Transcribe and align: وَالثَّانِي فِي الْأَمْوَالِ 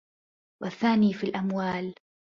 وَالثَّانِي 0.63 1.13
فِي 1.13 1.23
الْأَمْوَالِ 1.27 1.95